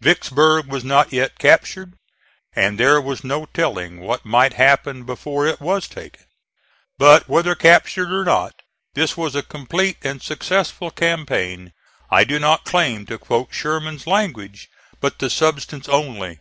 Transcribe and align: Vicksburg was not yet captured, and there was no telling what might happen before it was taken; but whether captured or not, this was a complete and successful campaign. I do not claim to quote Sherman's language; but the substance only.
Vicksburg 0.00 0.68
was 0.68 0.84
not 0.84 1.12
yet 1.12 1.40
captured, 1.40 1.94
and 2.54 2.78
there 2.78 3.00
was 3.00 3.24
no 3.24 3.46
telling 3.46 3.98
what 3.98 4.24
might 4.24 4.52
happen 4.52 5.02
before 5.02 5.44
it 5.44 5.60
was 5.60 5.88
taken; 5.88 6.24
but 6.98 7.28
whether 7.28 7.56
captured 7.56 8.12
or 8.12 8.24
not, 8.24 8.54
this 8.94 9.16
was 9.16 9.34
a 9.34 9.42
complete 9.42 9.96
and 10.04 10.22
successful 10.22 10.92
campaign. 10.92 11.72
I 12.12 12.22
do 12.22 12.38
not 12.38 12.64
claim 12.64 13.06
to 13.06 13.18
quote 13.18 13.48
Sherman's 13.52 14.06
language; 14.06 14.68
but 15.00 15.18
the 15.18 15.28
substance 15.28 15.88
only. 15.88 16.38